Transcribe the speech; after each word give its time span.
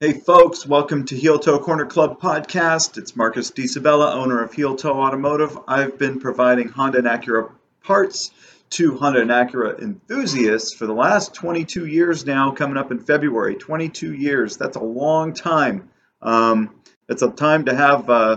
Hey 0.00 0.12
folks, 0.12 0.64
welcome 0.64 1.06
to 1.06 1.16
Heel 1.16 1.40
Toe 1.40 1.58
Corner 1.58 1.84
Club 1.84 2.20
podcast. 2.20 2.98
It's 2.98 3.16
Marcus 3.16 3.50
DiSabella, 3.50 4.14
owner 4.14 4.44
of 4.44 4.52
Heel 4.52 4.76
Toe 4.76 4.92
Automotive. 4.92 5.58
I've 5.66 5.98
been 5.98 6.20
providing 6.20 6.68
Honda 6.68 6.98
and 6.98 7.08
Acura 7.08 7.50
parts 7.82 8.30
to 8.70 8.96
Honda 8.96 9.22
and 9.22 9.30
Acura 9.30 9.82
enthusiasts 9.82 10.72
for 10.72 10.86
the 10.86 10.92
last 10.92 11.34
22 11.34 11.86
years 11.86 12.24
now, 12.24 12.52
coming 12.52 12.76
up 12.76 12.92
in 12.92 13.00
February. 13.00 13.56
22 13.56 14.14
years, 14.14 14.56
that's 14.56 14.76
a 14.76 14.84
long 14.84 15.34
time. 15.34 15.90
Um, 16.22 16.76
it's 17.08 17.22
a 17.22 17.30
time 17.32 17.64
to 17.64 17.74
have 17.74 18.08
uh, 18.08 18.36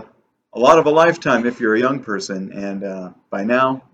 a 0.52 0.58
lot 0.58 0.80
of 0.80 0.86
a 0.86 0.90
lifetime 0.90 1.46
if 1.46 1.60
you're 1.60 1.76
a 1.76 1.80
young 1.80 2.00
person, 2.00 2.50
and 2.50 2.82
uh, 2.82 3.10
by 3.30 3.44
now, 3.44 3.84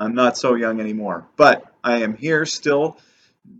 I'm 0.00 0.16
not 0.16 0.36
so 0.36 0.56
young 0.56 0.80
anymore. 0.80 1.28
But 1.36 1.64
I 1.84 2.02
am 2.02 2.16
here 2.16 2.44
still, 2.44 2.96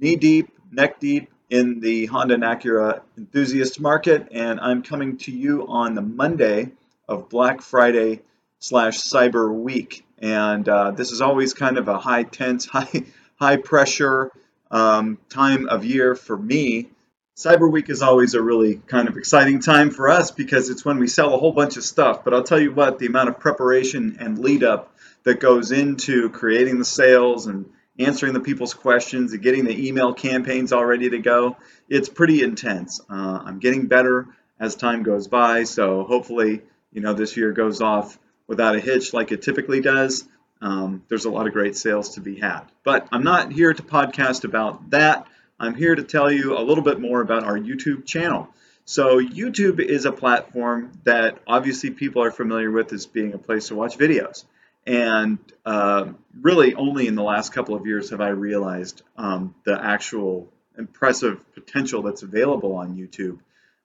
knee 0.00 0.16
deep, 0.16 0.50
neck 0.72 0.98
deep 0.98 1.30
in 1.50 1.80
the 1.80 2.06
Honda 2.06 2.34
and 2.34 2.42
Acura 2.42 3.02
enthusiast 3.18 3.80
market, 3.80 4.28
and 4.30 4.60
I'm 4.60 4.82
coming 4.82 5.18
to 5.18 5.32
you 5.32 5.66
on 5.66 5.94
the 5.94 6.02
Monday 6.02 6.72
of 7.08 7.28
Black 7.28 7.60
Friday 7.60 8.22
slash 8.58 8.98
Cyber 8.98 9.52
Week. 9.52 10.04
And 10.18 10.68
uh, 10.68 10.92
this 10.92 11.10
is 11.10 11.20
always 11.20 11.54
kind 11.54 11.76
of 11.76 11.88
a 11.88 11.98
high 11.98 12.22
tense, 12.22 12.66
high 12.66 13.04
high 13.36 13.56
pressure 13.56 14.30
um, 14.70 15.18
time 15.28 15.68
of 15.68 15.84
year 15.84 16.14
for 16.14 16.36
me. 16.36 16.88
Cyber 17.36 17.70
Week 17.70 17.90
is 17.90 18.00
always 18.00 18.34
a 18.34 18.42
really 18.42 18.76
kind 18.86 19.08
of 19.08 19.16
exciting 19.16 19.60
time 19.60 19.90
for 19.90 20.08
us 20.08 20.30
because 20.30 20.70
it's 20.70 20.84
when 20.84 20.98
we 20.98 21.08
sell 21.08 21.34
a 21.34 21.38
whole 21.38 21.52
bunch 21.52 21.76
of 21.76 21.82
stuff. 21.82 22.24
But 22.24 22.32
I'll 22.32 22.44
tell 22.44 22.60
you 22.60 22.72
what, 22.72 22.98
the 22.98 23.06
amount 23.06 23.28
of 23.28 23.40
preparation 23.40 24.18
and 24.20 24.38
lead 24.38 24.62
up 24.62 24.94
that 25.24 25.40
goes 25.40 25.72
into 25.72 26.30
creating 26.30 26.78
the 26.78 26.84
sales 26.84 27.46
and 27.46 27.68
answering 27.98 28.32
the 28.32 28.40
people's 28.40 28.74
questions 28.74 29.32
and 29.32 29.42
getting 29.42 29.64
the 29.64 29.88
email 29.88 30.12
campaigns 30.12 30.72
all 30.72 30.84
ready 30.84 31.10
to 31.10 31.18
go. 31.18 31.56
It's 31.88 32.08
pretty 32.08 32.42
intense. 32.42 33.00
Uh, 33.08 33.40
I'm 33.44 33.58
getting 33.58 33.86
better 33.86 34.26
as 34.58 34.74
time 34.74 35.02
goes 35.02 35.28
by, 35.28 35.64
so 35.64 36.04
hopefully, 36.04 36.62
you 36.92 37.00
know, 37.00 37.12
this 37.12 37.36
year 37.36 37.52
goes 37.52 37.80
off 37.80 38.18
without 38.46 38.76
a 38.76 38.80
hitch 38.80 39.12
like 39.12 39.32
it 39.32 39.42
typically 39.42 39.80
does. 39.80 40.26
Um, 40.60 41.02
there's 41.08 41.24
a 41.24 41.30
lot 41.30 41.46
of 41.46 41.52
great 41.52 41.76
sales 41.76 42.14
to 42.14 42.20
be 42.20 42.36
had. 42.36 42.62
But 42.84 43.08
I'm 43.12 43.22
not 43.22 43.52
here 43.52 43.72
to 43.72 43.82
podcast 43.82 44.44
about 44.44 44.90
that. 44.90 45.26
I'm 45.58 45.74
here 45.74 45.94
to 45.94 46.02
tell 46.02 46.32
you 46.32 46.56
a 46.58 46.62
little 46.62 46.84
bit 46.84 47.00
more 47.00 47.20
about 47.20 47.44
our 47.44 47.58
YouTube 47.58 48.06
channel. 48.06 48.48
So, 48.86 49.18
YouTube 49.18 49.80
is 49.80 50.04
a 50.04 50.12
platform 50.12 50.92
that 51.04 51.38
obviously 51.46 51.90
people 51.90 52.22
are 52.22 52.30
familiar 52.30 52.70
with 52.70 52.92
as 52.92 53.06
being 53.06 53.32
a 53.32 53.38
place 53.38 53.68
to 53.68 53.74
watch 53.74 53.96
videos. 53.96 54.44
And 54.86 55.38
uh, 55.64 56.12
really, 56.40 56.74
only 56.74 57.06
in 57.06 57.14
the 57.14 57.22
last 57.22 57.52
couple 57.52 57.74
of 57.74 57.86
years 57.86 58.10
have 58.10 58.20
I 58.20 58.28
realized 58.28 59.02
um, 59.16 59.54
the 59.64 59.82
actual 59.82 60.52
impressive 60.76 61.54
potential 61.54 62.02
that's 62.02 62.22
available 62.22 62.74
on 62.74 62.96
YouTube, 62.96 63.38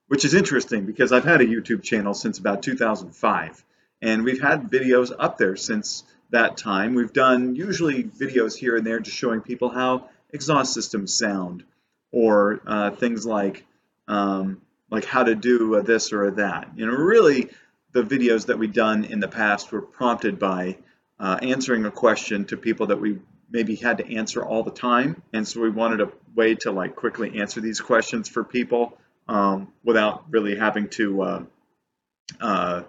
which 0.08 0.26
is 0.26 0.34
interesting 0.34 0.86
because 0.86 1.12
I've 1.12 1.24
had 1.24 1.42
a 1.42 1.46
YouTube 1.46 1.84
channel 1.84 2.14
since 2.14 2.38
about 2.38 2.64
2005, 2.64 3.64
and 4.02 4.24
we've 4.24 4.42
had 4.42 4.70
videos 4.70 5.12
up 5.18 5.38
there 5.38 5.56
since 5.56 6.04
that 6.32 6.58
time. 6.58 6.96
We've 6.96 7.14
done 7.14 7.56
usually 7.56 8.04
videos 8.04 8.56
here 8.56 8.76
and 8.76 8.86
there 8.86 9.00
just 9.00 9.18
showing 9.18 9.42
people 9.42 9.70
how 9.70 10.10
exhaust 10.32 10.74
systems 10.74 11.14
sound, 11.14 11.64
or 12.12 12.62
uh, 12.68 12.92
things 12.92 13.26
like 13.26 13.66
um, 14.08 14.62
like 14.92 15.06
how 15.06 15.24
to 15.24 15.36
do 15.36 15.82
this 15.82 16.12
or 16.12 16.32
that. 16.32 16.72
You 16.76 16.88
know, 16.88 16.94
really, 16.94 17.50
the 17.94 18.04
videos 18.04 18.48
that 18.48 18.60
we've 18.60 18.74
done 18.74 19.06
in 19.06 19.20
the 19.20 19.28
past 19.28 19.72
were 19.72 19.82
prompted 19.82 20.40
by 20.40 20.78
uh, 21.20 21.38
answering 21.42 21.86
a 21.86 21.92
question 21.92 22.46
to 22.46 22.58
people 22.58 22.88
that 22.88 23.00
we 23.00 23.20
maybe 23.52 23.76
had 23.76 23.98
to 23.98 24.16
answer 24.16 24.44
all 24.44 24.64
the 24.64 24.72
time. 24.72 25.22
And 25.34 25.48
so 25.48 25.60
we 25.62 25.70
wanted 25.70 26.02
a 26.02 26.12
way 26.36 26.56
to 26.56 26.72
like 26.72 26.96
quickly 26.96 27.40
answer 27.40 27.62
these 27.62 27.82
questions 27.82 28.30
for 28.30 28.44
people 28.44 28.98
um, 29.28 29.72
without 29.84 30.26
really 30.30 30.56
having 30.58 30.90
to, 30.90 31.22
uh, 31.22 31.44
uh, 32.40 32.84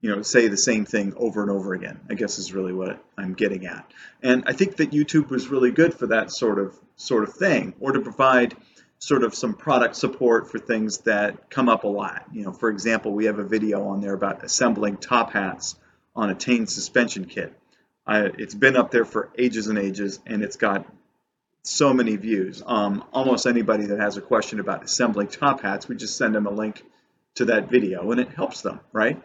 you 0.00 0.10
know, 0.10 0.22
say 0.22 0.48
the 0.48 0.56
same 0.56 0.84
thing 0.84 1.14
over 1.16 1.42
and 1.42 1.50
over 1.50 1.74
again. 1.74 2.00
I 2.10 2.14
guess 2.14 2.38
is 2.38 2.52
really 2.52 2.72
what 2.72 3.02
I'm 3.16 3.34
getting 3.34 3.66
at. 3.66 3.90
And 4.22 4.44
I 4.46 4.52
think 4.52 4.76
that 4.76 4.90
YouTube 4.90 5.28
was 5.28 5.48
really 5.48 5.70
good 5.70 5.94
for 5.94 6.08
that 6.08 6.32
sort 6.32 6.58
of 6.58 6.76
sort 6.96 7.24
of 7.24 7.34
thing, 7.34 7.74
or 7.80 7.92
to 7.92 8.00
provide 8.00 8.56
sort 8.98 9.24
of 9.24 9.34
some 9.34 9.54
product 9.54 9.96
support 9.96 10.50
for 10.50 10.58
things 10.58 10.98
that 10.98 11.50
come 11.50 11.68
up 11.68 11.84
a 11.84 11.88
lot. 11.88 12.24
You 12.32 12.44
know, 12.44 12.52
for 12.52 12.70
example, 12.70 13.12
we 13.12 13.26
have 13.26 13.38
a 13.38 13.44
video 13.44 13.88
on 13.88 14.00
there 14.00 14.14
about 14.14 14.44
assembling 14.44 14.96
top 14.96 15.32
hats 15.32 15.76
on 16.14 16.30
a 16.30 16.34
Tein 16.34 16.66
suspension 16.66 17.24
kit. 17.24 17.52
I, 18.06 18.22
it's 18.38 18.54
been 18.54 18.76
up 18.76 18.90
there 18.90 19.04
for 19.04 19.30
ages 19.38 19.68
and 19.68 19.78
ages, 19.78 20.18
and 20.26 20.42
it's 20.42 20.56
got 20.56 20.86
so 21.62 21.94
many 21.94 22.16
views. 22.16 22.62
Um, 22.66 23.04
almost 23.12 23.46
anybody 23.46 23.86
that 23.86 24.00
has 24.00 24.16
a 24.16 24.20
question 24.20 24.58
about 24.60 24.84
assembling 24.84 25.28
top 25.28 25.62
hats, 25.62 25.88
we 25.88 25.96
just 25.96 26.16
send 26.16 26.34
them 26.34 26.46
a 26.46 26.50
link 26.50 26.82
to 27.36 27.46
that 27.46 27.70
video, 27.70 28.10
and 28.10 28.20
it 28.20 28.30
helps 28.30 28.62
them, 28.62 28.80
right? 28.92 29.22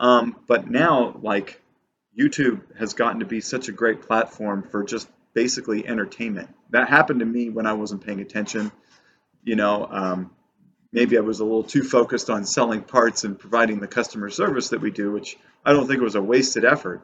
Um, 0.00 0.36
but 0.46 0.68
now, 0.68 1.18
like 1.22 1.62
YouTube 2.18 2.60
has 2.78 2.94
gotten 2.94 3.20
to 3.20 3.26
be 3.26 3.40
such 3.40 3.68
a 3.68 3.72
great 3.72 4.02
platform 4.02 4.62
for 4.62 4.82
just 4.84 5.08
basically 5.32 5.86
entertainment. 5.86 6.48
That 6.70 6.88
happened 6.88 7.20
to 7.20 7.26
me 7.26 7.50
when 7.50 7.66
I 7.66 7.74
wasn't 7.74 8.04
paying 8.04 8.20
attention. 8.20 8.72
You 9.44 9.54
know, 9.54 9.86
um, 9.88 10.30
maybe 10.92 11.16
I 11.16 11.20
was 11.20 11.40
a 11.40 11.44
little 11.44 11.62
too 11.62 11.84
focused 11.84 12.30
on 12.30 12.44
selling 12.44 12.82
parts 12.82 13.24
and 13.24 13.38
providing 13.38 13.80
the 13.80 13.86
customer 13.86 14.30
service 14.30 14.70
that 14.70 14.80
we 14.80 14.90
do, 14.90 15.12
which 15.12 15.36
I 15.64 15.72
don't 15.72 15.86
think 15.86 16.00
was 16.00 16.14
a 16.14 16.22
wasted 16.22 16.64
effort. 16.64 17.02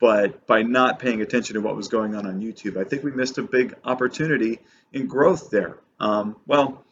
But 0.00 0.46
by 0.46 0.62
not 0.62 0.98
paying 0.98 1.22
attention 1.22 1.54
to 1.54 1.60
what 1.60 1.76
was 1.76 1.88
going 1.88 2.14
on 2.14 2.26
on 2.26 2.40
YouTube, 2.40 2.76
I 2.76 2.84
think 2.84 3.04
we 3.04 3.10
missed 3.12 3.38
a 3.38 3.42
big 3.42 3.74
opportunity 3.84 4.60
in 4.92 5.06
growth 5.06 5.50
there. 5.50 5.78
Um, 6.00 6.36
well, 6.46 6.84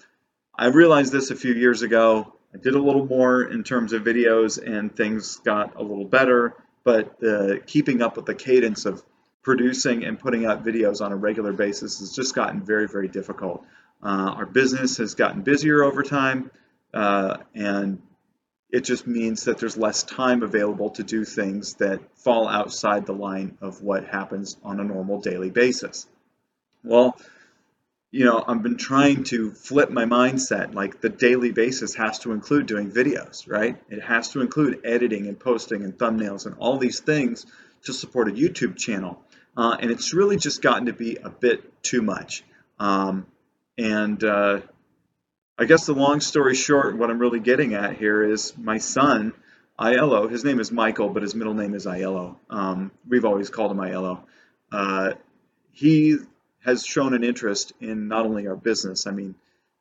I 0.55 0.67
realized 0.67 1.13
this 1.13 1.31
a 1.31 1.37
few 1.37 1.53
years 1.53 1.83
ago. 1.83 2.35
I 2.55 2.59
did 2.59 2.75
a 2.75 2.79
little 2.79 3.07
more 3.07 3.43
in 3.43 3.65
terms 3.65 3.93
of 3.93 4.03
videos, 4.03 4.63
and 4.65 4.95
things 4.95 5.37
got 5.37 5.77
a 5.77 5.83
little 5.83 6.05
better. 6.05 6.55
But 6.85 7.19
the, 7.21 7.63
keeping 7.67 8.03
up 8.03 8.17
with 8.17 8.27
the 8.27 8.35
cadence 8.35 8.87
of 8.87 9.03
producing 9.43 10.05
and 10.05 10.19
putting 10.19 10.47
out 10.47 10.65
videos 10.65 11.05
on 11.05 11.13
a 11.13 11.17
regular 11.17 11.53
basis 11.53 11.99
has 11.99 12.15
just 12.15 12.35
gotten 12.35 12.63
very, 12.63 12.87
very 12.87 13.09
difficult. 13.09 13.65
Uh, 14.03 14.35
our 14.37 14.47
business 14.47 14.99
has 14.99 15.15
gotten 15.15 15.43
busier 15.43 15.83
over 15.83 16.03
time, 16.03 16.51
uh, 16.93 17.39
and 17.55 18.01
it 18.73 18.85
just 18.85 19.07
means 19.07 19.45
that 19.45 19.59
there's 19.59 19.77
less 19.77 20.03
time 20.03 20.43
available 20.43 20.91
to 20.91 21.03
do 21.03 21.25
things 21.27 21.75
that 21.75 22.01
fall 22.17 22.49
outside 22.49 23.05
the 23.05 23.13
line 23.13 23.59
of 23.61 23.83
what 23.83 24.07
happens 24.07 24.57
on 24.65 24.81
a 24.81 24.85
normal 24.85 25.21
daily 25.21 25.51
basis. 25.51 26.07
Well, 26.83 27.17
you 28.11 28.25
know, 28.25 28.43
I've 28.47 28.63
been 28.63 28.79
trying 28.79 29.25
to 29.25 29.53
flip 29.53 29.91
my 29.91 30.07
mindset. 30.07 30.75
Like 30.75 31.03
the 31.03 31.11
daily 31.11 31.53
basis 31.53 31.95
has 31.97 32.19
to 32.21 32.33
include 32.33 32.67
doing 32.67 32.91
videos, 32.91 33.47
right? 33.47 33.77
It 33.91 34.03
has 34.03 34.31
to 34.31 34.41
include 34.41 34.81
editing 34.85 35.27
and 35.29 35.39
posting 35.39 35.85
and 35.85 35.97
thumbnails 35.97 36.47
and 36.47 36.57
all 36.59 36.79
these 36.79 37.01
things 37.01 37.47
to 37.85 37.93
support 37.93 38.29
a 38.29 38.33
YouTube 38.33 38.77
channel. 38.77 39.23
Uh, 39.55 39.77
and 39.81 39.91
it's 39.91 40.15
really 40.15 40.39
just 40.39 40.63
gotten 40.63 40.87
to 40.87 40.93
be 40.95 41.17
a 41.17 41.29
bit 41.29 41.83
too 41.83 42.01
much. 42.01 42.43
Um, 42.79 43.27
and 43.77 44.23
uh, 44.25 44.61
I 45.63 45.65
guess 45.65 45.87
the 45.87 45.95
long 45.95 46.19
story 46.19 46.57
short, 46.57 46.97
what 46.97 47.09
I'm 47.09 47.21
really 47.21 47.39
getting 47.39 47.75
at 47.75 47.97
here 47.97 48.25
is 48.25 48.53
my 48.59 48.79
son, 48.79 49.33
Aiello, 49.79 50.29
his 50.29 50.43
name 50.43 50.59
is 50.59 50.73
Michael, 50.73 51.09
but 51.09 51.23
his 51.23 51.37
middle 51.37 51.55
name 51.55 51.75
is 51.75 51.87
Aiello. 51.87 52.35
Um, 52.51 52.91
we've 53.09 53.25
always 53.25 53.49
called 53.49 53.71
him 53.71 53.77
Aiello. 53.77 54.25
Uh, 54.73 55.13
he 55.71 56.17
has 56.65 56.85
shown 56.85 57.15
an 57.15 57.23
interest 57.23 57.75
in 57.81 58.09
not 58.09 58.27
only 58.27 58.49
our 58.49 58.57
business, 58.57 59.07
I 59.07 59.13
mean, 59.13 59.37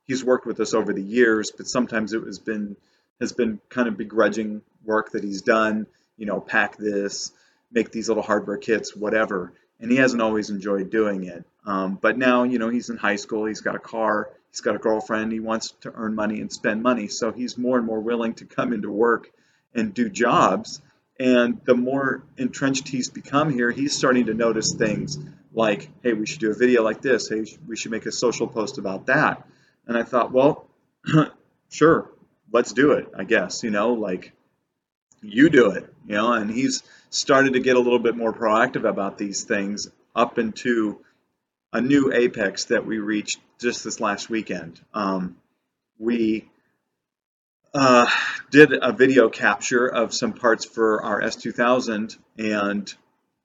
he's 0.06 0.24
worked 0.24 0.46
with 0.46 0.60
us 0.60 0.76
over 0.76 0.94
the 0.94 1.02
years, 1.02 1.50
but 1.50 1.66
sometimes 1.66 2.14
it 2.14 2.24
has 2.26 2.38
been 2.38 2.78
has 3.20 3.34
been 3.34 3.60
kind 3.70 3.88
of 3.88 3.98
begrudging 3.98 4.62
work 4.86 5.14
that 5.14 5.24
he's 5.24 5.42
done, 5.42 5.88
you 6.16 6.28
know, 6.28 6.40
pack 6.40 6.78
this, 6.78 7.32
make 7.72 7.92
these 7.92 8.08
little 8.08 8.22
hardware 8.22 8.58
kits, 8.58 8.96
whatever. 8.96 9.54
And 9.80 9.90
he 9.90 9.98
hasn't 9.98 10.22
always 10.22 10.52
enjoyed 10.52 10.92
doing 10.92 11.24
it. 11.24 11.44
Um, 11.66 11.98
but 12.02 12.18
now, 12.18 12.44
you 12.44 12.60
know, 12.60 12.70
he's 12.70 12.90
in 12.90 12.98
high 12.98 13.18
school, 13.18 13.46
he's 13.46 13.62
got 13.62 13.76
a 13.76 13.80
car, 13.80 14.30
he's 14.50 14.62
got 14.62 14.76
a 14.76 14.80
girlfriend, 14.80 15.32
he 15.32 15.40
wants 15.40 15.72
to 15.82 15.92
earn 15.94 16.16
money 16.16 16.42
and 16.42 16.52
spend 16.52 16.82
money. 16.82 17.08
So 17.08 17.32
he's 17.32 17.58
more 17.58 17.78
and 17.78 17.86
more 17.86 18.00
willing 18.00 18.34
to 18.36 18.46
come 18.46 18.74
into 18.74 18.90
work 18.90 19.32
and 19.74 19.94
do 19.94 20.10
jobs. 20.10 20.82
And 21.20 21.62
the 21.66 21.76
more 21.76 22.24
entrenched 22.38 22.88
he's 22.88 23.10
become 23.10 23.52
here, 23.52 23.70
he's 23.70 23.96
starting 23.96 24.26
to 24.26 24.34
notice 24.34 24.74
things 24.74 25.20
like, 25.54 25.90
hey, 26.02 26.14
we 26.14 26.26
should 26.26 26.40
do 26.40 26.52
a 26.52 26.56
video 26.56 26.82
like 26.84 27.02
this. 27.02 27.30
Hey, 27.30 27.46
we 27.68 27.76
should 27.76 27.92
make 27.92 28.06
a 28.06 28.12
social 28.12 28.48
post 28.48 28.78
about 28.78 29.06
that. 29.08 29.46
And 29.86 29.98
I 29.98 30.04
thought, 30.04 30.32
well, 30.32 30.68
sure, 31.70 32.10
let's 32.52 32.74
do 32.74 32.94
it, 32.94 33.08
I 33.16 33.24
guess, 33.24 33.64
you 33.64 33.70
know, 33.70 33.94
like 33.94 34.34
you 35.22 35.50
do 35.50 35.72
it, 35.72 35.94
you 36.08 36.16
know, 36.16 36.34
and 36.34 36.50
he's 36.50 36.84
started 37.10 37.54
to 37.54 37.60
get 37.60 37.76
a 37.76 37.80
little 37.80 38.00
bit 38.00 38.16
more 38.16 38.34
proactive 38.34 38.88
about 38.88 39.18
these 39.18 39.44
things 39.44 39.88
up 40.16 40.40
into 40.40 41.00
a 41.74 41.82
new 41.82 42.12
apex 42.12 42.66
that 42.66 42.86
we 42.86 43.00
reached 43.00 43.40
just 43.60 43.84
this 43.84 44.00
last 44.00 44.30
weekend. 44.30 44.80
Um, 44.94 45.38
we 45.98 46.50
uh, 47.74 48.10
did 48.50 48.74
a 48.74 48.92
video 48.92 49.30
capture 49.30 49.88
of 49.88 50.14
some 50.14 50.34
parts 50.34 50.66
for 50.66 51.02
our 51.04 51.22
S2000, 51.22 52.18
and 52.38 52.94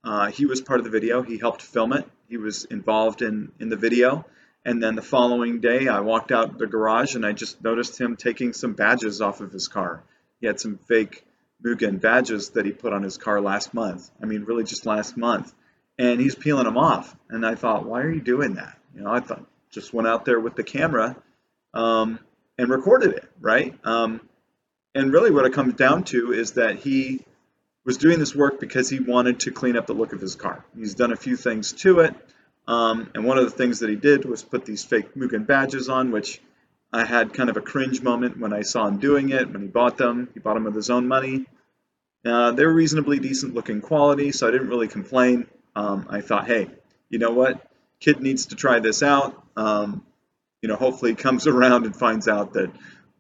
uh, 0.02 0.31
he 0.31 0.46
was 0.46 0.61
part 0.61 0.81
of 0.81 0.84
the 0.84 0.90
video. 0.90 1.23
He 1.23 1.38
helped 1.38 1.62
film 1.62 1.93
it. 1.93 2.08
He 2.28 2.37
was 2.37 2.64
involved 2.64 3.23
in 3.23 3.52
in 3.61 3.69
the 3.69 3.76
video, 3.76 4.25
And 4.64 4.82
then 4.82 4.96
the 4.96 5.02
following 5.02 5.61
day, 5.61 5.87
I 5.87 6.00
walked 6.00 6.32
out 6.32 6.58
the 6.58 6.67
garage 6.67 7.14
and 7.14 7.25
I 7.25 7.32
just 7.32 7.62
noticed 7.62 8.00
him 8.00 8.17
taking 8.17 8.52
some 8.52 8.72
badges 8.72 9.20
off 9.20 9.40
of 9.40 9.52
his 9.52 9.69
car. 9.69 10.02
He 10.40 10.49
had 10.49 10.58
some 10.58 10.79
fake 10.88 11.25
Mugen 11.64 12.00
badges 12.00 12.50
that 12.50 12.67
he 12.67 12.72
put 12.72 12.93
on 12.93 13.02
his 13.02 13.17
car 13.17 13.40
last 13.40 13.72
month. 13.75 14.11
I 14.20 14.26
mean, 14.26 14.43
really 14.44 14.64
just 14.64 14.87
last 14.87 15.17
month. 15.17 15.55
And 15.98 16.20
he's 16.20 16.34
peeling 16.34 16.64
them 16.64 16.76
off. 16.76 17.16
And 17.28 17.44
I 17.46 17.54
thought, 17.54 17.87
why 17.87 18.02
are 18.02 18.10
you 18.10 18.20
doing 18.20 18.54
that? 18.54 18.78
You 18.94 19.02
know, 19.02 19.12
I 19.12 19.20
thought, 19.20 19.44
just 19.70 19.93
went 19.93 20.08
out 20.08 20.25
there 20.25 20.40
with 20.40 20.54
the 20.54 20.62
camera 20.62 21.16
um, 21.75 22.19
and 22.58 22.69
recorded 22.69 23.12
it, 23.12 23.28
right? 23.40 23.75
Um, 23.84 24.20
and 24.94 25.12
really 25.12 25.31
what 25.31 25.44
it 25.44 25.52
comes 25.52 25.75
down 25.75 26.04
to 26.04 26.32
is 26.32 26.52
that 26.52 26.76
he 26.76 27.20
was 27.84 27.98
doing 27.98 28.19
this 28.19 28.34
work 28.34 28.58
because 28.58 28.88
he 28.88 28.98
wanted 28.98 29.40
to 29.40 29.52
clean 29.52 29.76
up 29.76 29.87
the 29.87 29.93
look 29.93 30.12
of 30.12 30.20
his 30.20 30.34
car. 30.34 30.64
He's 30.76 30.94
done 30.94 31.12
a 31.12 31.16
few 31.16 31.37
things 31.37 31.72
to 31.75 32.00
it. 32.00 32.14
Um, 32.66 33.10
and 33.14 33.25
one 33.25 33.38
of 33.38 33.44
the 33.44 33.50
things 33.50 33.81
that 33.81 33.90
he 33.90 33.96
did 33.96 34.25
was 34.25 34.43
put 34.43 34.64
these 34.64 34.84
fake 34.84 35.14
Mugen 35.14 35.46
badges 35.46 35.88
on, 35.88 36.10
which 36.10 36.40
I 36.93 37.04
had 37.04 37.32
kind 37.32 37.48
of 37.50 37.56
a 37.56 37.60
cringe 37.60 38.02
moment 38.02 38.40
when 38.40 38.52
I 38.52 38.62
saw 38.62 38.87
him 38.87 38.98
doing 38.98 39.28
it, 39.28 39.52
when 39.52 39.62
he 39.62 39.69
bought 39.69 39.98
them. 39.98 40.28
He 40.34 40.40
bought 40.40 40.54
them 40.54 40.64
with 40.64 40.75
his 40.75 40.90
own 40.90 41.06
money. 41.06 41.46
Uh, 42.25 42.52
they 42.52 42.64
were 42.64 42.72
reasonably 42.72 43.20
decent 43.20 43.54
looking 43.54 43.81
quality, 43.81 44.32
so 44.32 44.48
I 44.48 44.50
didn't 44.50 44.69
really 44.69 44.88
complain. 44.88 45.46
Um, 45.76 46.06
I 46.08 46.23
thought, 46.23 46.46
hey, 46.46 46.69
you 47.11 47.19
know 47.19 47.31
what? 47.32 47.70
Kid 48.00 48.20
needs 48.20 48.46
to 48.46 48.56
try 48.56 48.81
this 48.81 49.02
out. 49.02 49.44
Um, 49.56 50.05
you 50.62 50.69
know, 50.69 50.76
hopefully 50.76 51.14
comes 51.14 51.46
around 51.46 51.84
and 51.84 51.94
finds 51.94 52.26
out 52.26 52.55
that 52.55 52.73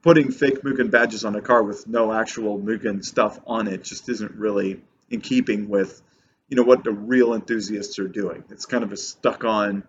putting 0.02 0.32
fake 0.32 0.62
Mugen 0.62 0.90
badges 0.90 1.24
on 1.24 1.36
a 1.36 1.42
car 1.42 1.62
with 1.62 1.86
no 1.86 2.12
actual 2.12 2.58
Mugen 2.58 3.04
stuff 3.04 3.38
on 3.46 3.68
it 3.68 3.84
just 3.84 4.08
isn't 4.08 4.32
really 4.32 4.80
in 5.10 5.20
keeping 5.20 5.68
with 5.68 6.02
you 6.48 6.56
know 6.56 6.62
what 6.62 6.84
the 6.84 6.92
real 6.92 7.34
enthusiasts 7.34 7.98
are 7.98 8.08
doing. 8.08 8.44
It's 8.50 8.66
kind 8.66 8.84
of 8.84 8.92
a 8.92 8.96
stuck-on 8.96 9.84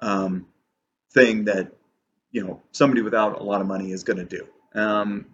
um, 0.00 0.46
thing 1.12 1.44
that 1.44 1.72
you 2.30 2.44
know 2.44 2.60
somebody 2.72 3.02
without 3.02 3.40
a 3.40 3.42
lot 3.42 3.60
of 3.60 3.66
money 3.66 3.92
is 3.92 4.04
going 4.04 4.18
to 4.18 4.24
do. 4.24 4.46
Um, 4.74 5.26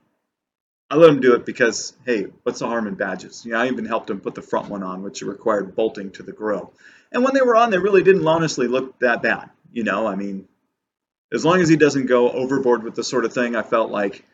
I 0.91 0.97
let 0.97 1.11
him 1.11 1.21
do 1.21 1.35
it 1.35 1.45
because 1.45 1.95
hey, 2.07 2.27
what's 2.43 2.61
the 2.61 2.67
harm 2.67 2.87
in 2.87 2.95
badges? 2.95 3.45
You 3.45 3.53
know, 3.53 3.59
I 3.59 3.67
even 3.67 3.85
helped 3.85 4.09
him 4.11 4.21
put 4.21 4.35
the 4.35 4.43
front 4.43 4.69
one 4.69 4.83
on, 4.83 5.03
which 5.03 5.23
required 5.23 5.77
bolting 5.77 6.13
to 6.13 6.23
the 6.23 6.33
grill. 6.33 6.73
And 7.13 7.25
when 7.25 7.35
they 7.35 7.43
were 7.43 7.57
on, 7.57 7.71
they 7.71 7.79
really 7.79 8.03
didn't 8.03 8.27
honestly 8.27 8.69
look 8.69 8.99
that 9.01 9.23
bad. 9.23 9.51
You 9.73 9.85
know, 9.85 10.07
I 10.07 10.15
mean, 10.15 10.49
as 11.33 11.45
long 11.45 11.61
as 11.61 11.69
he 11.69 11.77
doesn't 11.77 12.07
go 12.07 12.31
overboard 12.31 12.83
with 12.83 12.95
the 12.95 13.05
sort 13.05 13.25
of 13.25 13.33
thing, 13.35 13.55
I 13.55 13.63
felt 13.63 13.91
like, 13.91 14.25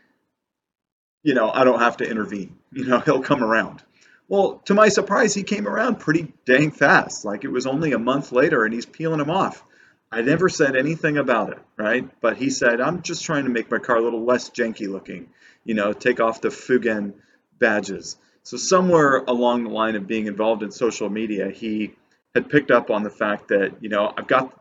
you 1.23 1.35
know, 1.35 1.51
I 1.51 1.65
don't 1.65 1.81
have 1.81 1.99
to 1.99 2.09
intervene. 2.09 2.57
You 2.75 2.87
know, 2.87 2.99
he'll 2.99 3.23
come 3.23 3.45
around. 3.45 3.85
Well, 4.27 4.61
to 4.65 4.75
my 4.75 4.89
surprise, 4.89 5.33
he 5.33 5.45
came 5.45 5.69
around 5.69 6.01
pretty 6.01 6.33
dang 6.45 6.73
fast. 6.73 7.25
Like 7.25 7.45
it 7.45 7.53
was 7.53 7.69
only 7.69 7.93
a 7.93 8.01
month 8.01 8.33
later 8.33 8.65
and 8.65 8.75
he's 8.75 8.85
peeling 8.85 9.19
them 9.19 9.31
off. 9.31 9.63
I 10.11 10.23
never 10.23 10.49
said 10.49 10.77
anything 10.77 11.17
about 11.17 11.51
it, 11.51 11.59
right? 11.77 12.09
But 12.21 12.37
he 12.37 12.51
said, 12.51 12.81
I'm 12.81 13.03
just 13.03 13.25
trying 13.25 13.45
to 13.45 13.51
make 13.51 13.71
my 13.71 13.79
car 13.79 13.97
a 13.97 14.03
little 14.03 14.25
less 14.25 14.51
janky 14.51 14.89
looking, 14.89 15.29
you 15.65 15.75
know, 15.75 15.93
take 15.93 16.21
off 16.21 16.41
the 16.41 16.49
Mugen 16.49 17.15
badges. 17.59 18.17
So, 18.43 18.57
somewhere 18.57 19.17
along 19.17 19.65
the 19.65 19.71
line 19.71 19.97
of 19.97 20.07
being 20.07 20.27
involved 20.27 20.63
in 20.63 20.71
social 20.71 21.09
media, 21.09 21.51
he 21.51 21.95
had 22.35 22.49
picked 22.49 22.71
up 22.71 22.91
on 22.91 23.03
the 23.03 23.11
fact 23.11 23.49
that, 23.49 23.83
you 23.83 23.89
know, 23.89 24.13
I've 24.17 24.27
got 24.27 24.53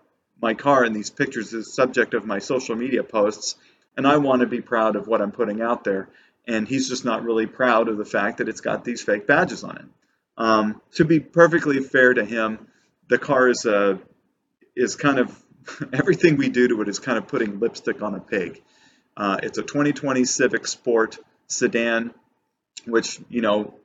my 0.41 0.53
car 0.53 0.85
in 0.85 0.93
these 0.93 1.09
pictures 1.09 1.53
as 1.53 1.73
subject 1.73 2.13
of 2.13 2.25
my 2.25 2.39
social 2.39 2.75
media 2.75 3.03
posts, 3.03 3.55
and 3.97 4.07
I 4.07 4.17
want 4.17 4.41
to 4.41 4.47
be 4.47 4.61
proud 4.61 4.95
of 4.95 5.07
what 5.07 5.21
I'm 5.21 5.31
putting 5.31 5.61
out 5.61 5.83
there 5.83 6.09
and 6.45 6.67
he's 6.67 6.89
just 6.89 7.05
not 7.05 7.23
really 7.23 7.45
proud 7.45 7.87
of 7.87 7.97
the 7.97 8.05
fact 8.05 8.37
that 8.37 8.49
it's 8.49 8.61
got 8.61 8.83
these 8.83 9.01
fake 9.01 9.27
badges 9.27 9.63
on 9.63 9.77
it. 9.77 9.85
Um, 10.37 10.81
to 10.93 11.05
be 11.05 11.19
perfectly 11.19 11.79
fair 11.79 12.13
to 12.13 12.25
him, 12.25 12.67
the 13.07 13.17
car 13.17 13.49
is 13.49 13.65
a 13.65 13.99
is 14.75 14.95
kind 14.95 15.19
of 15.19 15.43
everything 15.93 16.37
we 16.37 16.49
do 16.49 16.67
to 16.67 16.81
it 16.81 16.89
is 16.89 16.99
kind 16.99 17.17
of 17.17 17.27
putting 17.27 17.59
lipstick 17.59 18.01
on 18.01 18.15
a 18.15 18.19
pig. 18.19 18.61
Uh, 19.15 19.37
it's 19.43 19.57
a 19.57 19.61
2020 19.61 20.25
Civic 20.25 20.67
Sport 20.67 21.17
sedan, 21.47 22.13
which 22.85 23.19
you 23.29 23.41
know, 23.41 23.75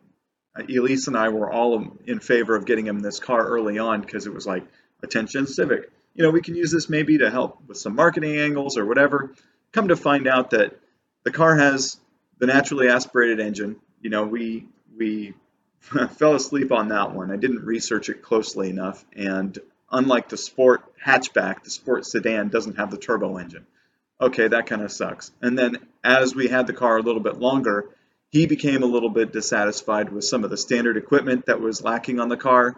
Elise 0.57 1.07
and 1.07 1.17
I 1.17 1.29
were 1.29 1.51
all 1.51 1.97
in 2.07 2.21
favor 2.21 2.57
of 2.57 2.67
getting 2.67 2.87
him 2.87 3.01
this 3.01 3.21
car 3.21 3.47
early 3.47 3.79
on 3.79 4.01
because 4.01 4.27
it 4.27 4.35
was 4.35 4.47
like 4.47 4.67
a 5.03 5.07
tenth 5.07 5.31
gen 5.31 5.47
Civic. 5.47 5.91
You 6.15 6.25
know, 6.25 6.31
we 6.31 6.41
can 6.41 6.57
use 6.57 6.73
this 6.73 6.89
maybe 6.89 7.19
to 7.19 7.31
help 7.31 7.61
with 7.69 7.77
some 7.77 7.95
marketing 7.95 8.37
angles 8.39 8.77
or 8.77 8.87
whatever. 8.87 9.35
Come 9.73 9.89
to 9.89 9.97
find 9.97 10.27
out 10.27 10.51
that 10.51 10.79
the 11.23 11.31
car 11.31 11.57
has 11.57 11.99
the 12.39 12.47
naturally 12.47 12.89
aspirated 12.89 13.41
engine, 13.41 13.77
you 14.01 14.11
know, 14.11 14.25
we 14.25 14.67
we 14.97 15.35
fell 15.81 16.35
asleep 16.35 16.73
on 16.73 16.89
that 16.89 17.13
one. 17.13 17.31
I 17.31 17.37
didn't 17.37 17.65
research 17.65 18.09
it 18.09 18.23
closely 18.23 18.71
enough, 18.71 19.05
and 19.15 19.59
unlike 19.91 20.29
the 20.29 20.37
sport 20.37 20.83
hatchback, 21.05 21.65
the 21.65 21.71
sport 21.71 22.07
sedan 22.07 22.49
doesn't 22.49 22.77
have 22.77 22.91
the 22.91 22.99
turbo 22.99 23.37
engine. 23.37 23.67
Okay, 24.21 24.49
that 24.49 24.67
kind 24.67 24.83
of 24.83 24.91
sucks. 24.91 25.31
And 25.41 25.59
then 25.59 25.79
as 26.03 26.35
we 26.35 26.49
had 26.49 26.67
the 26.67 26.73
car 26.73 26.99
a 26.99 27.03
little 27.03 27.21
bit 27.21 27.39
longer, 27.39 27.89
he 28.31 28.47
became 28.47 28.83
a 28.83 28.87
little 28.87 29.09
bit 29.09 29.33
dissatisfied 29.33 30.11
with 30.11 30.25
some 30.25 30.45
of 30.45 30.51
the 30.51 30.57
standard 30.57 30.97
equipment 30.97 31.47
that 31.47 31.61
was 31.61 31.83
lacking 31.83 32.21
on 32.21 32.29
the 32.29 32.37
car. 32.37 32.77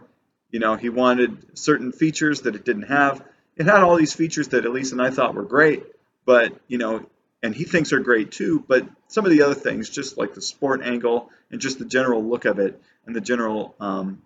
You 0.51 0.61
know, 0.61 0.77
he 0.77 0.89
wanted 0.89 1.59
certain 1.59 1.93
features 1.93 2.43
that 2.43 2.55
it 2.55 2.65
didn't 2.65 2.85
have. 2.85 3.25
It 3.57 3.67
had 3.67 3.83
all 3.83 3.97
these 3.97 4.15
features 4.15 4.49
that 4.49 4.65
Elise 4.65 4.93
and 4.93 5.03
I 5.03 5.11
thought 5.11 5.35
were 5.35 5.45
great, 5.45 5.85
but 6.25 6.53
you 6.69 6.79
know, 6.79 7.07
and 7.43 7.55
he 7.55 7.65
thinks 7.65 7.93
are 7.93 8.01
great 8.01 8.33
too. 8.33 8.65
But 8.67 8.87
some 9.09 9.25
of 9.25 9.31
the 9.31 9.43
other 9.43 9.55
things, 9.55 9.89
just 9.89 10.19
like 10.19 10.35
the 10.35 10.43
sport 10.43 10.83
angle 10.83 11.31
and 11.51 11.61
just 11.61 11.79
the 11.79 11.85
general 11.85 12.23
look 12.23 12.45
of 12.45 12.59
it 12.59 12.81
and 13.07 13.17
the 13.17 13.21
general 13.21 13.75
um, 13.81 14.23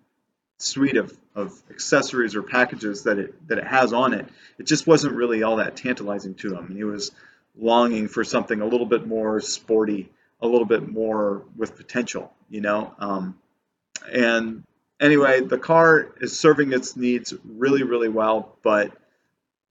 suite 0.57 0.97
of, 0.97 1.15
of 1.35 1.61
accessories 1.69 2.35
or 2.35 2.41
packages 2.41 3.03
that 3.03 3.19
it 3.19 3.47
that 3.47 3.57
it 3.57 3.67
has 3.67 3.93
on 3.93 4.13
it, 4.13 4.27
it 4.57 4.65
just 4.65 4.87
wasn't 4.87 5.13
really 5.13 5.43
all 5.43 5.57
that 5.57 5.75
tantalizing 5.75 6.35
to 6.35 6.55
him. 6.55 6.75
He 6.75 6.83
was 6.83 7.11
longing 7.57 8.07
for 8.07 8.23
something 8.23 8.61
a 8.61 8.65
little 8.65 8.85
bit 8.85 9.07
more 9.07 9.39
sporty, 9.41 10.09
a 10.41 10.47
little 10.47 10.65
bit 10.65 10.87
more 10.87 11.43
with 11.55 11.75
potential, 11.75 12.31
you 12.49 12.61
know. 12.61 12.93
Um, 12.99 13.37
and 14.11 14.63
anyway, 14.99 15.41
the 15.41 15.57
car 15.57 16.13
is 16.19 16.39
serving 16.39 16.73
its 16.73 16.95
needs 16.95 17.33
really, 17.43 17.83
really 17.83 18.09
well, 18.09 18.57
but 18.63 18.91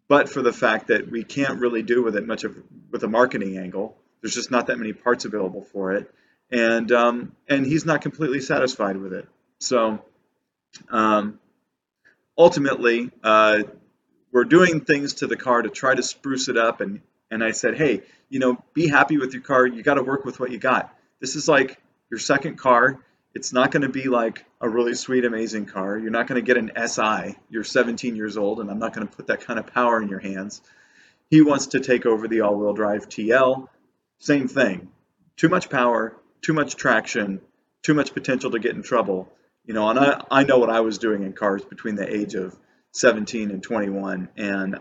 but 0.06 0.28
for 0.28 0.42
the 0.42 0.52
fact 0.52 0.88
that 0.88 1.10
we 1.10 1.24
can't 1.24 1.60
really 1.60 1.82
do 1.82 2.02
with 2.02 2.16
it 2.16 2.26
much 2.26 2.44
of 2.44 2.56
with 2.90 3.02
a 3.02 3.08
marketing 3.08 3.56
angle. 3.58 3.96
There's 4.20 4.34
just 4.34 4.50
not 4.50 4.68
that 4.68 4.78
many 4.78 4.92
parts 4.92 5.24
available 5.24 5.62
for 5.62 5.92
it, 5.92 6.10
and 6.50 6.90
um, 6.92 7.32
and 7.48 7.66
he's 7.66 7.84
not 7.84 8.02
completely 8.02 8.40
satisfied 8.40 8.96
with 8.96 9.12
it. 9.12 9.28
So 9.58 10.02
um, 10.88 11.38
ultimately, 12.36 13.10
uh, 13.22 13.62
we're 14.32 14.44
doing 14.44 14.80
things 14.80 15.14
to 15.14 15.26
the 15.26 15.36
car 15.36 15.62
to 15.62 15.68
try 15.68 15.94
to 15.94 16.02
spruce 16.02 16.48
it 16.48 16.56
up, 16.56 16.80
and 16.80 17.00
and 17.30 17.42
I 17.42 17.52
said, 17.52 17.76
hey, 17.76 18.02
you 18.28 18.38
know, 18.38 18.62
be 18.74 18.86
happy 18.86 19.18
with 19.18 19.32
your 19.32 19.42
car. 19.42 19.66
You 19.66 19.82
got 19.82 19.94
to 19.94 20.02
work 20.02 20.24
with 20.24 20.38
what 20.38 20.50
you 20.50 20.58
got. 20.58 20.94
This 21.20 21.36
is 21.36 21.48
like 21.48 21.80
your 22.10 22.20
second 22.20 22.56
car. 22.58 23.00
It's 23.34 23.52
not 23.52 23.72
going 23.72 23.82
to 23.82 23.88
be 23.88 24.08
like 24.08 24.44
a 24.60 24.68
really 24.68 24.94
sweet, 24.94 25.24
amazing 25.24 25.66
car. 25.66 25.98
You're 25.98 26.12
not 26.12 26.28
going 26.28 26.40
to 26.40 26.46
get 26.46 26.56
an 26.56 26.70
SI. 26.88 27.36
You're 27.50 27.64
17 27.64 28.14
years 28.14 28.36
old, 28.36 28.60
and 28.60 28.70
I'm 28.70 28.78
not 28.78 28.94
going 28.94 29.06
to 29.06 29.12
put 29.12 29.26
that 29.26 29.40
kind 29.40 29.58
of 29.58 29.66
power 29.66 30.00
in 30.00 30.08
your 30.08 30.20
hands. 30.20 30.60
He 31.30 31.42
wants 31.42 31.68
to 31.68 31.80
take 31.80 32.06
over 32.06 32.28
the 32.28 32.42
all 32.42 32.56
wheel 32.56 32.72
drive 32.74 33.08
TL. 33.08 33.68
Same 34.18 34.46
thing. 34.46 34.88
Too 35.36 35.48
much 35.48 35.68
power, 35.68 36.16
too 36.42 36.52
much 36.52 36.76
traction, 36.76 37.40
too 37.82 37.94
much 37.94 38.14
potential 38.14 38.52
to 38.52 38.60
get 38.60 38.76
in 38.76 38.82
trouble. 38.82 39.32
You 39.66 39.74
know, 39.74 39.88
and 39.88 39.98
I, 39.98 40.22
I 40.30 40.44
know 40.44 40.58
what 40.58 40.70
I 40.70 40.80
was 40.80 40.98
doing 40.98 41.22
in 41.22 41.32
cars 41.32 41.64
between 41.64 41.94
the 41.94 42.12
age 42.12 42.34
of 42.34 42.54
17 42.92 43.50
and 43.50 43.62
21, 43.62 44.28
and 44.36 44.78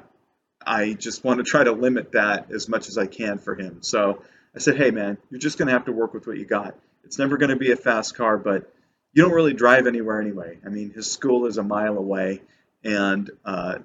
I 0.65 0.93
just 0.93 1.23
want 1.23 1.39
to 1.39 1.43
try 1.43 1.63
to 1.63 1.71
limit 1.71 2.11
that 2.13 2.51
as 2.51 2.67
much 2.67 2.89
as 2.89 2.97
I 2.97 3.07
can 3.07 3.37
for 3.37 3.55
him. 3.55 3.81
So 3.81 4.21
I 4.55 4.59
said, 4.59 4.77
hey, 4.77 4.91
man, 4.91 5.17
you're 5.29 5.39
just 5.39 5.57
going 5.57 5.67
to 5.67 5.73
have 5.73 5.85
to 5.85 5.91
work 5.91 6.13
with 6.13 6.27
what 6.27 6.37
you 6.37 6.45
got. 6.45 6.75
It's 7.03 7.17
never 7.17 7.37
going 7.37 7.49
to 7.49 7.55
be 7.55 7.71
a 7.71 7.75
fast 7.75 8.15
car, 8.15 8.37
but 8.37 8.71
you 9.13 9.23
don't 9.23 9.33
really 9.33 9.53
drive 9.53 9.87
anywhere 9.87 10.19
anyway. 10.21 10.57
I 10.65 10.69
mean, 10.69 10.91
his 10.91 11.09
school 11.11 11.45
is 11.45 11.57
a 11.57 11.63
mile 11.63 11.97
away, 11.97 12.41
and 12.83 13.29
uh, 13.45 13.79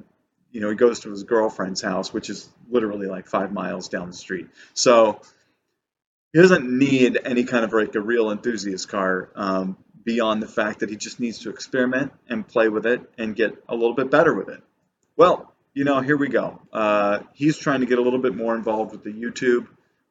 you 0.50 0.60
know 0.60 0.70
he 0.70 0.76
goes 0.76 1.00
to 1.00 1.10
his 1.10 1.24
girlfriend's 1.24 1.82
house, 1.82 2.12
which 2.12 2.30
is 2.30 2.48
literally 2.70 3.06
like 3.06 3.26
five 3.26 3.52
miles 3.52 3.88
down 3.88 4.08
the 4.08 4.16
street. 4.16 4.48
So 4.74 5.20
he 6.32 6.40
doesn't 6.40 6.66
need 6.66 7.18
any 7.24 7.44
kind 7.44 7.64
of 7.64 7.72
like 7.72 7.94
a 7.94 8.00
real 8.00 8.30
enthusiast 8.30 8.88
car 8.88 9.30
um, 9.34 9.76
beyond 10.08 10.42
the 10.42 10.48
fact 10.48 10.80
that 10.80 10.88
he 10.88 10.96
just 10.96 11.20
needs 11.20 11.40
to 11.40 11.50
experiment 11.50 12.10
and 12.30 12.48
play 12.48 12.70
with 12.70 12.86
it 12.86 13.02
and 13.18 13.36
get 13.36 13.52
a 13.68 13.74
little 13.74 13.92
bit 13.92 14.10
better 14.10 14.32
with 14.32 14.48
it. 14.48 14.62
Well, 15.18 15.52
you 15.74 15.84
know, 15.84 16.00
here 16.00 16.16
we 16.16 16.28
go. 16.28 16.62
Uh, 16.72 17.18
he's 17.34 17.58
trying 17.58 17.80
to 17.80 17.86
get 17.86 17.98
a 17.98 18.00
little 18.00 18.18
bit 18.18 18.34
more 18.34 18.56
involved 18.56 18.92
with 18.92 19.04
the 19.04 19.12
YouTube. 19.12 19.66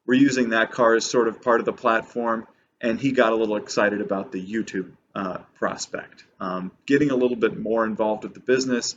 We're 0.06 0.14
using 0.14 0.50
that 0.50 0.72
car 0.72 0.94
as 0.94 1.04
sort 1.04 1.28
of 1.28 1.42
part 1.42 1.62
of 1.62 1.66
the 1.66 1.74
platform 1.74 2.46
and 2.80 3.00
he 3.00 3.12
got 3.12 3.34
a 3.34 3.36
little 3.36 3.56
excited 3.56 4.00
about 4.00 4.32
the 4.32 4.40
YouTube 4.40 4.92
uh, 5.16 5.40
prospect. 5.56 6.26
Um, 6.40 6.72
getting 6.86 7.10
a 7.10 7.16
little 7.16 7.36
bit 7.36 7.58
more 7.58 7.84
involved 7.84 8.22
with 8.22 8.36
the 8.36 8.40
business, 8.40 8.96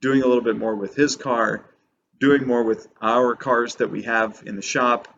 doing 0.00 0.22
a 0.22 0.28
little 0.28 0.44
bit 0.44 0.56
more 0.56 0.76
with 0.76 0.94
his 0.94 1.16
car, 1.16 1.68
doing 2.20 2.46
more 2.46 2.62
with 2.62 2.86
our 3.02 3.34
cars 3.34 3.74
that 3.76 3.90
we 3.90 4.02
have 4.02 4.44
in 4.46 4.54
the 4.54 4.62
shop. 4.62 5.08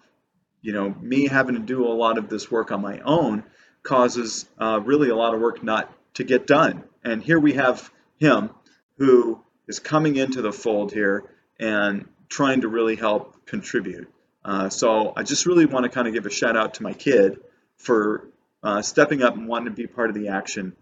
You 0.63 0.73
know, 0.73 0.89
me 0.89 1.29
having 1.29 1.57
to 1.57 1.61
do 1.61 1.87
a 1.87 1.93
lot 1.93 2.17
of 2.17 2.31
this 2.31 2.51
work 2.51 2.73
on 2.73 2.81
my 2.81 3.01
own 3.01 3.45
causes 3.83 4.47
uh, 4.59 4.81
really 4.85 5.11
a 5.11 5.17
lot 5.17 5.35
of 5.35 5.41
work 5.41 5.63
not 5.63 5.93
to 6.15 6.25
get 6.25 6.47
done. 6.47 6.85
And 7.05 7.23
here 7.23 7.39
we 7.39 7.55
have 7.55 7.91
him 8.19 8.51
who 8.99 9.41
is 9.67 9.79
coming 9.79 10.17
into 10.17 10.43
the 10.43 10.53
fold 10.53 10.93
here 10.93 11.25
and 11.59 12.09
trying 12.29 12.63
to 12.63 12.69
really 12.69 12.97
help 12.97 13.47
contribute. 13.47 14.13
Uh, 14.45 14.69
so 14.69 15.13
I 15.17 15.23
just 15.23 15.47
really 15.47 15.67
want 15.67 15.85
to 15.85 15.89
kind 15.89 16.07
of 16.09 16.15
give 16.15 16.27
a 16.27 16.31
shout 16.31 16.57
out 16.57 16.75
to 16.75 16.83
my 16.83 16.93
kid 16.93 17.39
for 17.77 18.29
uh, 18.63 18.83
stepping 18.83 19.23
up 19.23 19.37
and 19.37 19.49
wanting 19.49 19.67
to 19.67 19.71
be 19.71 19.87
part 19.87 20.09
of 20.11 20.15
the 20.15 20.29
action. 20.29 20.75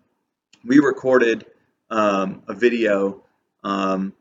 We 0.64 0.78
recorded 0.78 1.46
um, 1.90 2.42
a 2.48 2.54
video 2.54 3.22
um, 3.62 4.12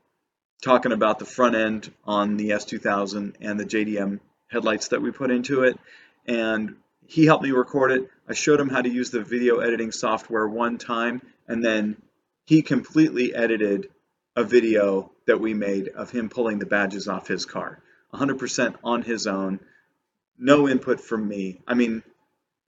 talking 0.61 0.91
about 0.91 1.19
the 1.19 1.25
front 1.25 1.55
end 1.55 1.91
on 2.05 2.37
the 2.37 2.49
S2000 2.49 3.35
and 3.39 3.59
the 3.59 3.65
JDM 3.65 4.19
headlights 4.47 4.89
that 4.89 5.01
we 5.01 5.11
put 5.11 5.31
into 5.31 5.63
it. 5.63 5.77
And 6.25 6.75
he 7.05 7.25
helped 7.25 7.43
me 7.43 7.51
record 7.51 7.91
it. 7.91 8.09
I 8.27 8.33
showed 8.33 8.59
him 8.59 8.69
how 8.69 8.81
to 8.81 8.89
use 8.89 9.11
the 9.11 9.21
video 9.21 9.59
editing 9.59 9.91
software 9.91 10.47
one 10.47 10.77
time, 10.77 11.21
and 11.47 11.63
then 11.63 12.01
he 12.45 12.61
completely 12.61 13.35
edited 13.35 13.89
a 14.35 14.43
video 14.43 15.11
that 15.27 15.39
we 15.39 15.53
made 15.53 15.89
of 15.89 16.11
him 16.11 16.29
pulling 16.29 16.59
the 16.59 16.65
badges 16.65 17.07
off 17.07 17.27
his 17.27 17.45
car. 17.45 17.81
100% 18.13 18.75
on 18.83 19.01
his 19.01 19.27
own, 19.27 19.59
no 20.37 20.67
input 20.67 21.01
from 21.01 21.27
me. 21.27 21.61
I 21.67 21.73
mean, 21.73 22.03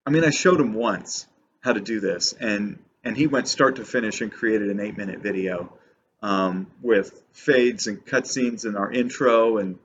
I 0.06 0.10
mean, 0.10 0.24
I 0.24 0.30
showed 0.30 0.60
him 0.60 0.74
once 0.74 1.28
how 1.62 1.74
to 1.74 1.82
do 1.82 2.00
this, 2.00 2.34
and 2.34 2.80
and 3.04 3.16
he 3.16 3.28
went 3.28 3.48
start 3.48 3.78
to 3.78 3.86
finish 3.86 4.22
and 4.22 4.32
created 4.32 4.70
an 4.70 4.80
eight-minute 4.80 5.20
video 5.20 5.72
um, 6.22 6.68
with 6.82 7.22
fades 7.32 7.88
and 7.88 8.06
cutscenes 8.06 8.66
in 8.66 8.76
our 8.76 8.92
intro 8.92 9.58
and 9.58 9.78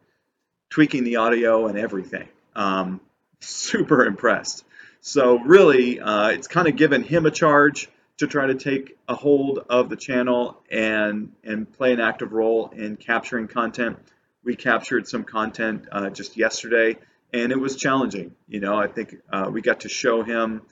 tweaking 0.70 1.04
the 1.04 1.16
audio 1.16 1.66
and 1.66 1.78
everything. 1.78 2.28
Um, 2.54 3.00
super 3.40 4.04
impressed. 4.04 4.64
So 5.04 5.40
really, 5.40 5.98
uh, 5.98 6.28
it's 6.28 6.46
kind 6.46 6.68
of 6.68 6.76
given 6.76 7.02
him 7.02 7.26
a 7.26 7.30
charge 7.32 7.90
to 8.18 8.28
try 8.28 8.46
to 8.46 8.54
take 8.54 8.96
a 9.08 9.16
hold 9.16 9.58
of 9.68 9.88
the 9.88 9.96
channel 9.96 10.62
and 10.70 11.32
and 11.42 11.70
play 11.70 11.92
an 11.92 12.00
active 12.00 12.32
role 12.32 12.68
in 12.68 12.96
capturing 12.96 13.48
content. 13.48 13.98
We 14.44 14.54
captured 14.54 15.08
some 15.08 15.24
content 15.24 15.88
uh, 15.90 16.10
just 16.10 16.36
yesterday, 16.36 16.98
and 17.32 17.50
it 17.50 17.58
was 17.58 17.74
challenging. 17.74 18.36
You 18.46 18.60
know, 18.60 18.76
I 18.78 18.86
think 18.86 19.16
uh, 19.32 19.50
we 19.52 19.60
got 19.60 19.80
to 19.80 19.88
show 19.88 20.22
him. 20.22 20.62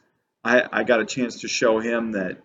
I, 0.45 0.63
I 0.73 0.85
got 0.85 1.01
a 1.01 1.07
chance 1.07 1.41
to 1.41 1.49
show 1.49 1.81
him 1.81 2.13
that 2.13 2.39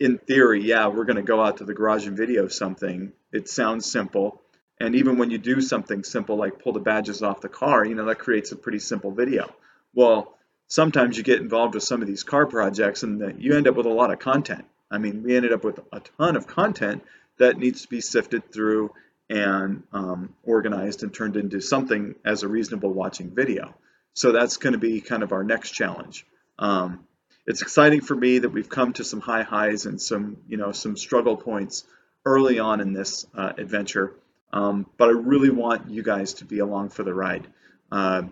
in 0.00 0.16
theory, 0.16 0.62
yeah, 0.62 0.88
we're 0.88 1.04
going 1.04 1.16
to 1.16 1.22
go 1.22 1.42
out 1.42 1.58
to 1.58 1.64
the 1.64 1.74
garage 1.74 2.06
and 2.06 2.16
video 2.16 2.48
something. 2.48 3.12
It 3.32 3.50
sounds 3.50 3.84
simple. 3.84 4.40
And 4.80 4.94
even 4.94 5.18
when 5.18 5.30
you 5.30 5.36
do 5.36 5.60
something 5.60 6.04
simple 6.04 6.36
like 6.36 6.58
pull 6.58 6.72
the 6.72 6.80
badges 6.80 7.22
off 7.22 7.42
the 7.42 7.50
car, 7.50 7.84
you 7.84 7.94
know, 7.94 8.06
that 8.06 8.18
creates 8.18 8.50
a 8.50 8.56
pretty 8.56 8.78
simple 8.78 9.10
video. 9.10 9.54
Well, 9.94 10.38
sometimes 10.72 11.18
you 11.18 11.22
get 11.22 11.38
involved 11.38 11.74
with 11.74 11.82
some 11.82 12.00
of 12.00 12.08
these 12.08 12.22
car 12.22 12.46
projects 12.46 13.02
and 13.02 13.42
you 13.42 13.54
end 13.54 13.68
up 13.68 13.76
with 13.76 13.84
a 13.84 13.90
lot 13.90 14.10
of 14.10 14.18
content. 14.18 14.64
I 14.90 14.96
mean, 14.96 15.22
we 15.22 15.36
ended 15.36 15.52
up 15.52 15.64
with 15.64 15.78
a 15.92 16.00
ton 16.00 16.34
of 16.34 16.46
content 16.46 17.04
that 17.38 17.58
needs 17.58 17.82
to 17.82 17.88
be 17.88 18.00
sifted 18.00 18.50
through 18.50 18.90
and 19.28 19.82
um, 19.92 20.34
organized 20.42 21.02
and 21.02 21.12
turned 21.12 21.36
into 21.36 21.60
something 21.60 22.14
as 22.24 22.42
a 22.42 22.48
reasonable 22.48 22.90
watching 22.90 23.34
video. 23.34 23.74
So 24.14 24.32
that's 24.32 24.56
going 24.56 24.72
to 24.72 24.78
be 24.78 25.02
kind 25.02 25.22
of 25.22 25.32
our 25.32 25.44
next 25.44 25.72
challenge. 25.72 26.24
Um, 26.58 27.06
it's 27.46 27.60
exciting 27.60 28.00
for 28.00 28.14
me 28.14 28.38
that 28.38 28.48
we've 28.48 28.70
come 28.70 28.94
to 28.94 29.04
some 29.04 29.20
high 29.20 29.42
highs 29.42 29.84
and 29.84 30.00
some 30.00 30.38
you 30.48 30.56
know 30.56 30.72
some 30.72 30.96
struggle 30.96 31.36
points 31.36 31.84
early 32.24 32.60
on 32.60 32.80
in 32.80 32.94
this 32.94 33.26
uh, 33.34 33.52
adventure. 33.58 34.14
Um, 34.54 34.86
but 34.96 35.10
I 35.10 35.12
really 35.12 35.50
want 35.50 35.90
you 35.90 36.02
guys 36.02 36.34
to 36.34 36.46
be 36.46 36.60
along 36.60 36.90
for 36.90 37.02
the 37.02 37.12
ride. 37.12 37.46
Uh, 37.90 38.22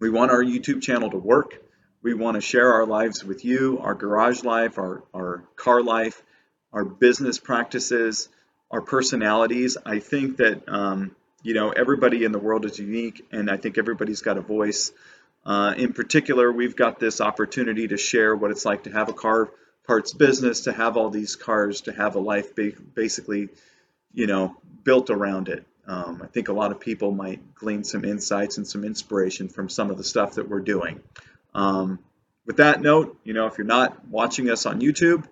we 0.00 0.10
want 0.10 0.30
our 0.30 0.42
YouTube 0.42 0.82
channel 0.82 1.10
to 1.10 1.16
work. 1.16 1.62
We 2.02 2.14
want 2.14 2.36
to 2.36 2.40
share 2.40 2.74
our 2.74 2.86
lives 2.86 3.24
with 3.24 3.44
you, 3.44 3.78
our 3.80 3.94
garage 3.94 4.44
life, 4.44 4.78
our, 4.78 5.02
our 5.14 5.44
car 5.56 5.82
life, 5.82 6.22
our 6.72 6.84
business 6.84 7.38
practices, 7.38 8.28
our 8.70 8.80
personalities. 8.80 9.76
I 9.84 9.98
think 9.98 10.36
that 10.36 10.68
um, 10.68 11.16
you 11.42 11.54
know 11.54 11.70
everybody 11.70 12.24
in 12.24 12.32
the 12.32 12.38
world 12.38 12.64
is 12.64 12.78
unique, 12.78 13.26
and 13.32 13.50
I 13.50 13.56
think 13.56 13.78
everybody's 13.78 14.22
got 14.22 14.36
a 14.36 14.42
voice. 14.42 14.92
Uh, 15.44 15.74
in 15.76 15.92
particular, 15.92 16.52
we've 16.52 16.76
got 16.76 17.00
this 17.00 17.20
opportunity 17.20 17.88
to 17.88 17.96
share 17.96 18.36
what 18.36 18.50
it's 18.50 18.64
like 18.64 18.84
to 18.84 18.90
have 18.90 19.08
a 19.08 19.12
car 19.12 19.50
parts 19.86 20.12
business, 20.12 20.62
to 20.62 20.72
have 20.72 20.96
all 20.96 21.10
these 21.10 21.34
cars, 21.34 21.82
to 21.82 21.92
have 21.92 22.14
a 22.14 22.20
life 22.20 22.54
ba- 22.54 22.72
basically, 22.94 23.48
you 24.12 24.26
know, 24.26 24.54
built 24.84 25.10
around 25.10 25.48
it. 25.48 25.64
Um, 25.88 26.20
I 26.22 26.26
think 26.26 26.48
a 26.48 26.52
lot 26.52 26.70
of 26.70 26.80
people 26.80 27.10
might 27.12 27.54
glean 27.54 27.82
some 27.82 28.04
insights 28.04 28.58
and 28.58 28.66
some 28.66 28.84
inspiration 28.84 29.48
from 29.48 29.70
some 29.70 29.90
of 29.90 29.96
the 29.96 30.04
stuff 30.04 30.34
that 30.34 30.48
we're 30.48 30.60
doing. 30.60 31.00
Um, 31.54 31.98
with 32.44 32.58
that 32.58 32.82
note, 32.82 33.18
you 33.24 33.32
know, 33.32 33.46
if 33.46 33.56
you're 33.56 33.66
not 33.66 34.06
watching 34.06 34.50
us 34.50 34.66
on 34.66 34.82
YouTube, 34.82 35.24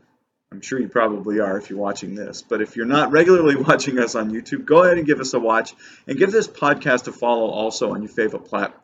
I'm 0.50 0.62
sure 0.62 0.80
you 0.80 0.88
probably 0.88 1.40
are 1.40 1.58
if 1.58 1.68
you're 1.68 1.78
watching 1.78 2.14
this, 2.14 2.40
but 2.40 2.62
if 2.62 2.74
you're 2.74 2.86
not 2.86 3.12
regularly 3.12 3.56
watching 3.68 3.98
us 3.98 4.14
on 4.14 4.30
YouTube, 4.30 4.64
go 4.64 4.82
ahead 4.82 4.96
and 4.96 5.06
give 5.06 5.20
us 5.20 5.34
a 5.34 5.40
watch 5.40 5.74
and 6.06 6.16
give 6.16 6.32
this 6.32 6.48
podcast 6.48 7.06
a 7.06 7.12
follow 7.12 7.50
also 7.50 7.92
on 7.92 8.02
your 8.02 8.10
favorite 8.10 8.46
plat- 8.46 8.74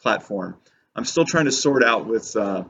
platform. 0.00 0.56
I'm 0.94 1.04
still 1.04 1.24
trying 1.24 1.46
to 1.46 1.52
sort 1.52 1.82
out 1.82 2.06
with, 2.06 2.36
uh, 2.36 2.64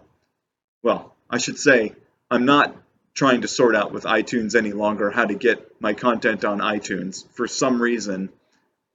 well, 0.83 1.15
I 1.29 1.39
should 1.39 1.59
say, 1.59 1.93
I'm 2.31 2.47
not 2.47 2.75
trying 3.15 3.43
to 3.43 3.49
sort 3.49 3.77
out 3.77 3.93
with 3.93 4.05
iTunes 4.05 4.55
any 4.55 4.73
longer 4.73 5.11
how 5.11 5.27
to 5.27 5.35
get 5.35 5.81
my 5.81 5.93
content 5.93 6.45
on 6.45 6.61
iTunes. 6.61 7.27
For 7.33 7.47
some 7.47 7.81
reason, 7.81 8.31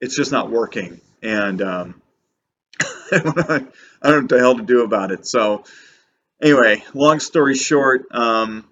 it's 0.02 0.16
just 0.16 0.32
not 0.32 0.50
working, 0.50 1.00
and 1.22 1.62
um, 1.62 2.02
I 3.12 3.20
don't 4.04 4.04
know 4.04 4.20
what 4.22 4.30
the 4.30 4.40
hell 4.40 4.58
to 4.58 4.64
do 4.64 4.84
about 4.84 5.12
it. 5.12 5.26
So, 5.26 5.64
anyway, 6.42 6.84
long 6.94 7.20
story 7.20 7.56
short, 7.56 8.06
um, 8.12 8.68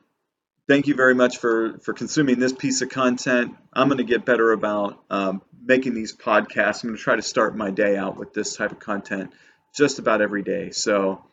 thank 0.67 0.87
you 0.87 0.95
very 0.95 1.15
much 1.15 1.37
for 1.37 1.77
for 1.79 1.93
consuming 1.93 2.39
this 2.39 2.53
piece 2.53 2.81
of 2.81 2.89
content. 2.89 3.55
I'm 3.71 3.87
going 3.87 3.99
to 3.99 4.03
get 4.03 4.25
better 4.25 4.51
about 4.51 5.01
um, 5.09 5.41
making 5.63 5.93
these 5.93 6.15
podcasts. 6.15 6.83
I'm 6.83 6.89
going 6.89 6.97
to 6.97 7.03
try 7.03 7.15
to 7.15 7.21
start 7.21 7.55
my 7.55 7.69
day 7.69 7.95
out 7.95 8.17
with 8.17 8.33
this 8.33 8.55
type 8.55 8.71
of 8.71 8.79
content 8.79 9.31
just 9.75 9.99
about 9.99 10.21
every 10.21 10.41
day. 10.41 10.71
So 10.71 11.23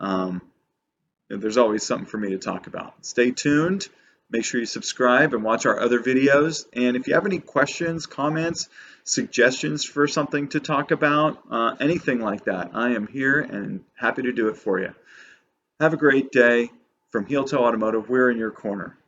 um, 0.00 0.42
there's 1.28 1.56
always 1.56 1.82
something 1.82 2.06
for 2.06 2.18
me 2.18 2.30
to 2.30 2.38
talk 2.38 2.66
about. 2.66 3.06
Stay 3.06 3.30
tuned. 3.30 3.88
Make 4.28 4.44
sure 4.44 4.58
you 4.58 4.66
subscribe 4.66 5.34
and 5.34 5.44
watch 5.44 5.66
our 5.66 5.78
other 5.78 6.00
videos. 6.00 6.66
And 6.72 6.96
if 6.96 7.06
you 7.06 7.14
have 7.14 7.26
any 7.26 7.38
questions, 7.38 8.06
comments, 8.06 8.68
suggestions 9.04 9.84
for 9.84 10.08
something 10.08 10.48
to 10.48 10.60
talk 10.60 10.90
about, 10.90 11.38
uh, 11.50 11.76
anything 11.78 12.20
like 12.20 12.44
that, 12.44 12.70
I 12.74 12.90
am 12.90 13.06
here 13.06 13.40
and 13.40 13.84
happy 13.94 14.22
to 14.22 14.32
do 14.32 14.48
it 14.48 14.56
for 14.56 14.80
you. 14.80 14.94
Have 15.80 15.94
a 15.94 15.96
great 15.96 16.32
day. 16.32 16.70
From 17.12 17.24
Heel 17.24 17.44
Toe 17.44 17.64
Automotive, 17.64 18.08
we're 18.08 18.30
in 18.30 18.36
your 18.36 18.50
corner. 18.50 18.98